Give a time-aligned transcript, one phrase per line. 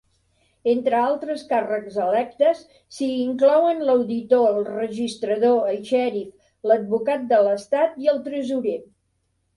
[0.71, 2.63] Entre altres càrrecs electes,
[2.95, 6.35] s'hi inclouen l'auditor, el registrador, el xèrif,
[6.73, 8.79] l'advocat de l'estat i el tresorer.